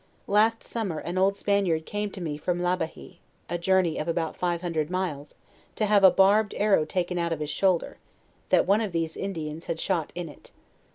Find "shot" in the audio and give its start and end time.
9.79-10.11